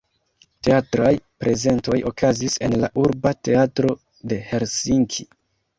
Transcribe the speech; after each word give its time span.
Teatraj 0.67 1.11
prezentoj 1.43 1.99
okazis 2.13 2.59
en 2.69 2.77
la 2.85 2.93
urba 3.05 3.37
teatro 3.51 3.95
de 4.33 4.45
Helsinki. 4.53 5.33